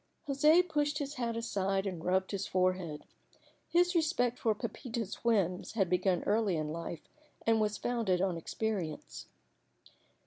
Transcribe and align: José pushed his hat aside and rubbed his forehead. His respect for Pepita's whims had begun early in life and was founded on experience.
José 0.27 0.67
pushed 0.67 0.97
his 0.97 1.13
hat 1.13 1.37
aside 1.37 1.85
and 1.85 2.03
rubbed 2.03 2.31
his 2.31 2.47
forehead. 2.47 3.03
His 3.69 3.93
respect 3.93 4.39
for 4.39 4.55
Pepita's 4.55 5.23
whims 5.23 5.73
had 5.73 5.91
begun 5.91 6.23
early 6.23 6.57
in 6.57 6.69
life 6.69 7.07
and 7.45 7.61
was 7.61 7.77
founded 7.77 8.19
on 8.19 8.35
experience. 8.35 9.27